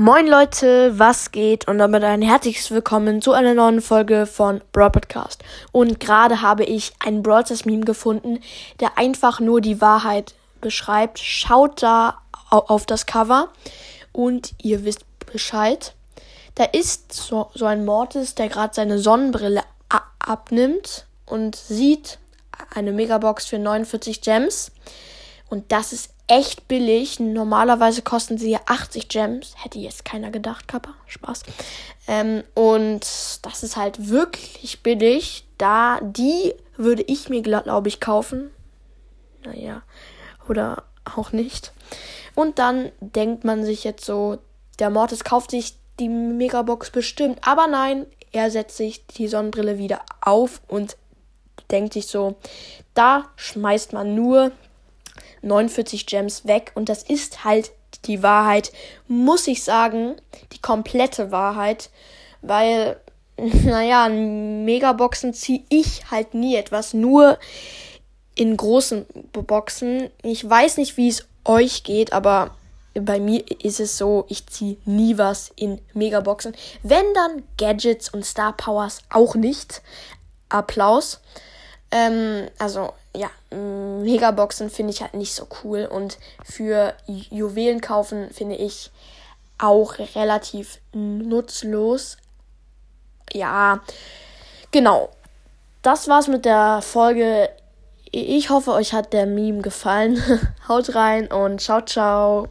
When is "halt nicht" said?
85.02-85.34